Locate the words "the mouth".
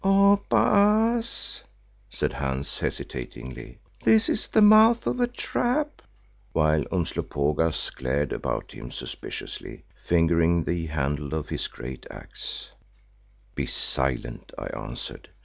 4.47-5.05